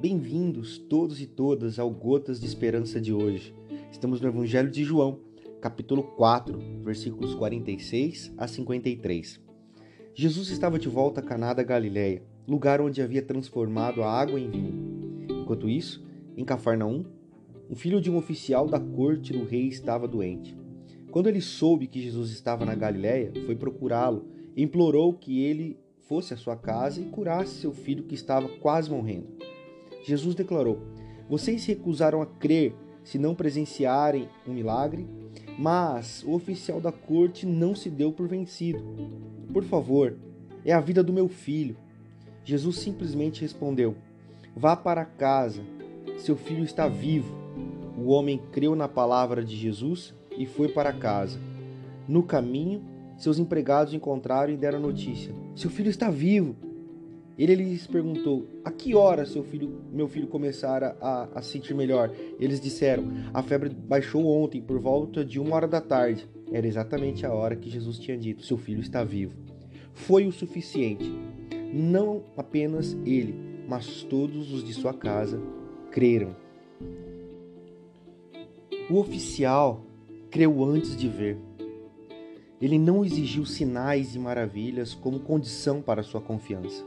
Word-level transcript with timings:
bem-vindos 0.00 0.78
todos 0.78 1.20
e 1.20 1.26
todas 1.26 1.80
ao 1.80 1.90
Gotas 1.90 2.38
de 2.38 2.46
Esperança 2.46 3.00
de 3.00 3.12
hoje. 3.12 3.52
Estamos 3.90 4.20
no 4.20 4.28
Evangelho 4.28 4.70
de 4.70 4.84
João, 4.84 5.18
capítulo 5.60 6.04
4, 6.04 6.56
versículos 6.84 7.34
46 7.34 8.32
a 8.38 8.46
53. 8.46 9.40
Jesus 10.14 10.48
estava 10.48 10.78
de 10.78 10.88
volta 10.88 11.18
a 11.18 11.24
Caná 11.24 11.52
da 11.52 11.64
Galileia, 11.64 12.22
lugar 12.46 12.80
onde 12.80 13.02
havia 13.02 13.20
transformado 13.20 14.04
a 14.04 14.12
água 14.12 14.38
em 14.38 14.48
vinho. 14.48 15.26
Enquanto 15.28 15.68
isso, 15.68 16.06
em 16.36 16.44
Cafarnaum, 16.44 17.04
um 17.68 17.74
filho 17.74 18.00
de 18.00 18.08
um 18.08 18.18
oficial 18.18 18.68
da 18.68 18.78
corte 18.78 19.32
do 19.32 19.44
rei 19.44 19.66
estava 19.66 20.06
doente. 20.06 20.56
Quando 21.10 21.28
ele 21.28 21.40
soube 21.40 21.88
que 21.88 22.00
Jesus 22.00 22.30
estava 22.30 22.64
na 22.64 22.76
Galileia, 22.76 23.32
foi 23.44 23.56
procurá-lo 23.56 24.24
e 24.54 24.62
implorou 24.62 25.12
que 25.14 25.42
ele 25.42 25.81
fosse 26.12 26.34
à 26.34 26.36
sua 26.36 26.54
casa 26.54 27.00
e 27.00 27.04
curasse 27.04 27.54
seu 27.54 27.72
filho 27.72 28.04
que 28.04 28.14
estava 28.14 28.46
quase 28.46 28.90
morrendo. 28.90 29.28
Jesus 30.04 30.34
declarou: 30.34 30.78
Vocês 31.26 31.62
se 31.62 31.68
recusaram 31.68 32.20
a 32.20 32.26
crer 32.26 32.74
se 33.02 33.18
não 33.18 33.34
presenciarem 33.34 34.28
um 34.46 34.52
milagre, 34.52 35.06
mas 35.58 36.22
o 36.22 36.32
oficial 36.32 36.82
da 36.82 36.92
corte 36.92 37.46
não 37.46 37.74
se 37.74 37.88
deu 37.88 38.12
por 38.12 38.28
vencido. 38.28 38.84
Por 39.54 39.64
favor, 39.64 40.14
é 40.66 40.74
a 40.74 40.80
vida 40.80 41.02
do 41.02 41.14
meu 41.14 41.28
filho. 41.28 41.78
Jesus 42.44 42.76
simplesmente 42.76 43.40
respondeu: 43.40 43.96
Vá 44.54 44.76
para 44.76 45.06
casa, 45.06 45.62
seu 46.18 46.36
filho 46.36 46.62
está 46.62 46.88
vivo. 46.88 47.34
O 47.96 48.10
homem 48.10 48.38
creu 48.52 48.76
na 48.76 48.86
palavra 48.86 49.42
de 49.42 49.56
Jesus 49.56 50.12
e 50.36 50.44
foi 50.44 50.68
para 50.68 50.92
casa. 50.92 51.40
No 52.06 52.22
caminho, 52.22 52.82
seus 53.22 53.38
empregados 53.38 53.94
encontraram 53.94 54.52
e 54.52 54.56
deram 54.56 54.80
notícia: 54.80 55.32
Seu 55.54 55.70
filho 55.70 55.88
está 55.88 56.10
vivo. 56.10 56.56
Ele 57.38 57.54
lhes 57.54 57.86
perguntou: 57.86 58.48
A 58.64 58.70
que 58.72 58.96
hora 58.96 59.24
seu 59.24 59.44
filho, 59.44 59.80
meu 59.92 60.08
filho 60.08 60.26
começara 60.26 60.96
a, 61.00 61.28
a 61.36 61.40
sentir 61.40 61.72
melhor? 61.72 62.12
Eles 62.40 62.60
disseram: 62.60 63.04
A 63.32 63.40
febre 63.40 63.70
baixou 63.70 64.26
ontem 64.26 64.60
por 64.60 64.80
volta 64.80 65.24
de 65.24 65.38
uma 65.38 65.54
hora 65.54 65.68
da 65.68 65.80
tarde. 65.80 66.28
Era 66.50 66.66
exatamente 66.66 67.24
a 67.24 67.32
hora 67.32 67.54
que 67.54 67.70
Jesus 67.70 67.96
tinha 67.96 68.18
dito: 68.18 68.44
Seu 68.44 68.58
filho 68.58 68.80
está 68.80 69.04
vivo. 69.04 69.36
Foi 69.92 70.26
o 70.26 70.32
suficiente. 70.32 71.08
Não 71.72 72.24
apenas 72.36 72.96
ele, 73.06 73.36
mas 73.68 74.02
todos 74.02 74.52
os 74.52 74.64
de 74.64 74.74
sua 74.74 74.92
casa 74.92 75.40
creram. 75.92 76.34
O 78.90 78.96
oficial 78.96 79.86
creu 80.28 80.64
antes 80.64 80.96
de 80.96 81.08
ver. 81.08 81.38
Ele 82.62 82.78
não 82.78 83.04
exigiu 83.04 83.44
sinais 83.44 84.14
e 84.14 84.20
maravilhas 84.20 84.94
como 84.94 85.18
condição 85.18 85.82
para 85.82 86.04
sua 86.04 86.20
confiança. 86.20 86.86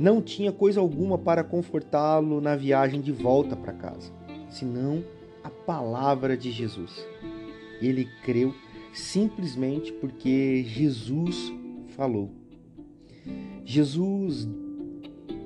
Não 0.00 0.22
tinha 0.22 0.50
coisa 0.50 0.80
alguma 0.80 1.18
para 1.18 1.44
confortá-lo 1.44 2.40
na 2.40 2.56
viagem 2.56 3.02
de 3.02 3.12
volta 3.12 3.54
para 3.54 3.74
casa, 3.74 4.10
senão 4.48 5.04
a 5.44 5.50
palavra 5.50 6.34
de 6.34 6.50
Jesus. 6.50 7.06
Ele 7.82 8.08
creu 8.24 8.54
simplesmente 8.94 9.92
porque 9.92 10.64
Jesus 10.66 11.52
falou. 11.88 12.30
Jesus 13.66 14.48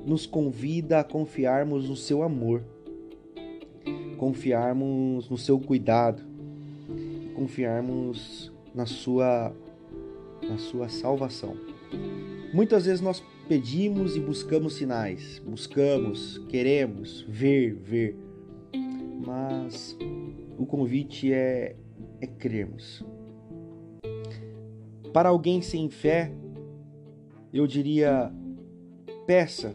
nos 0.07 0.27
convida 0.27 1.01
a 1.01 1.05
confiarmos 1.05 1.89
no 1.89 1.97
seu 1.97 2.23
amor, 2.23 2.63
confiarmos 4.17 5.29
no 5.29 5.37
seu 5.37 5.59
cuidado, 5.59 6.23
confiarmos 7.35 8.53
na 8.75 8.87
sua 8.87 9.55
na 10.43 10.59
sua 10.59 10.89
salvação. 10.89 11.57
Muitas 12.53 12.87
vezes 12.87 13.01
nós 13.01 13.23
pedimos 13.49 14.17
e 14.17 14.21
buscamos 14.21 14.75
sinais, 14.75 15.41
buscamos, 15.45 16.39
queremos 16.49 17.23
ver, 17.29 17.75
ver. 17.75 18.17
Mas 19.27 19.97
o 20.57 20.65
convite 20.65 21.33
é 21.33 21.77
é 22.21 22.27
crermos. 22.27 23.05
Para 25.13 25.31
alguém 25.31 25.63
sem 25.63 25.89
fé, 25.89 26.33
eu 27.53 27.67
diria 27.67 28.33
peça, 29.27 29.75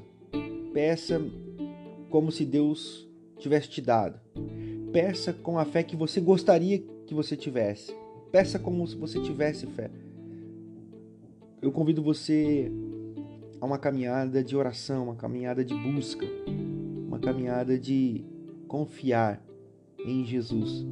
peça 0.73 1.21
como 2.09 2.31
se 2.31 2.45
Deus 2.45 3.09
tivesse 3.39 3.69
te 3.69 3.81
dado. 3.81 4.19
Peça 4.91 5.33
com 5.33 5.57
a 5.57 5.65
fé 5.65 5.83
que 5.83 5.95
você 5.95 6.21
gostaria 6.21 6.79
que 7.07 7.13
você 7.13 7.35
tivesse. 7.35 7.95
Peça 8.33 8.57
como 8.57 8.87
se 8.87 8.95
você 8.95 9.21
tivesse 9.21 9.67
fé. 9.67 9.91
Eu 11.61 11.71
convido 11.71 12.01
você 12.01 12.71
a 13.61 13.65
uma 13.67 13.77
caminhada 13.77 14.43
de 14.43 14.57
oração, 14.57 15.03
uma 15.03 15.15
caminhada 15.15 15.63
de 15.63 15.75
busca, 15.75 16.25
uma 17.07 17.19
caminhada 17.19 17.77
de 17.77 18.25
confiar 18.67 19.39
em 20.03 20.25
Jesus. 20.25 20.83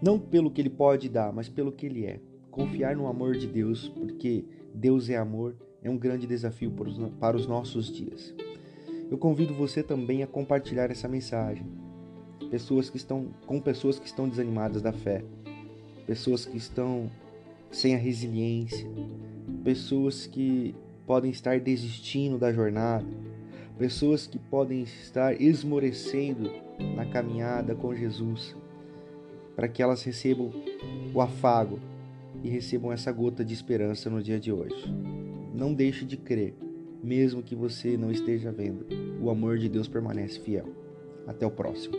Não 0.00 0.16
pelo 0.16 0.48
que 0.48 0.60
ele 0.60 0.70
pode 0.70 1.08
dar, 1.08 1.32
mas 1.32 1.48
pelo 1.48 1.72
que 1.72 1.86
ele 1.86 2.06
é. 2.06 2.20
Confiar 2.52 2.94
no 2.94 3.08
amor 3.08 3.36
de 3.36 3.48
Deus, 3.48 3.88
porque 3.88 4.44
Deus 4.72 5.10
é 5.10 5.16
amor, 5.16 5.56
é 5.82 5.90
um 5.90 5.98
grande 5.98 6.24
desafio 6.24 6.72
para 7.18 7.36
os 7.36 7.48
nossos 7.48 7.92
dias. 7.92 8.32
Eu 9.10 9.18
convido 9.18 9.54
você 9.54 9.82
também 9.82 10.22
a 10.22 10.26
compartilhar 10.28 10.88
essa 10.88 11.08
mensagem. 11.08 11.66
Pessoas 12.48 12.88
que 12.88 12.96
estão 12.96 13.26
com 13.44 13.60
pessoas 13.60 13.98
que 13.98 14.06
estão 14.06 14.28
desanimadas 14.28 14.80
da 14.80 14.92
fé, 14.92 15.24
pessoas 16.08 16.46
que 16.46 16.56
estão 16.56 17.10
sem 17.70 17.94
a 17.94 17.98
resiliência, 17.98 18.88
pessoas 19.62 20.26
que 20.26 20.74
podem 21.06 21.30
estar 21.30 21.60
desistindo 21.60 22.38
da 22.38 22.50
jornada, 22.50 23.04
pessoas 23.78 24.26
que 24.26 24.38
podem 24.38 24.82
estar 24.82 25.38
esmorecendo 25.38 26.50
na 26.96 27.04
caminhada 27.04 27.74
com 27.74 27.94
Jesus, 27.94 28.56
para 29.54 29.68
que 29.68 29.82
elas 29.82 30.02
recebam 30.02 30.50
o 31.12 31.20
afago 31.20 31.78
e 32.42 32.48
recebam 32.48 32.90
essa 32.90 33.12
gota 33.12 33.44
de 33.44 33.52
esperança 33.52 34.08
no 34.08 34.22
dia 34.22 34.40
de 34.40 34.50
hoje. 34.50 34.90
Não 35.54 35.74
deixe 35.74 36.06
de 36.06 36.16
crer, 36.16 36.54
mesmo 37.02 37.42
que 37.42 37.54
você 37.54 37.98
não 37.98 38.10
esteja 38.10 38.50
vendo. 38.50 38.86
O 39.20 39.28
amor 39.28 39.58
de 39.58 39.68
Deus 39.68 39.86
permanece 39.86 40.40
fiel. 40.40 40.64
Até 41.26 41.44
o 41.44 41.50
próximo. 41.50 41.98